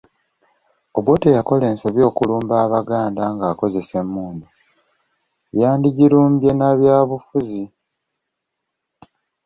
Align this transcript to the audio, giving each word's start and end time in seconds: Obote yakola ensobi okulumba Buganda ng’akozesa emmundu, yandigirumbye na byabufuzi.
Obote 0.97 1.29
yakola 1.37 1.65
ensobi 1.71 2.01
okulumba 2.09 2.55
Buganda 2.73 3.23
ng’akozesa 3.35 3.95
emmundu, 4.03 4.47
yandigirumbye 5.59 6.51
na 6.55 6.69
byabufuzi. 6.77 7.63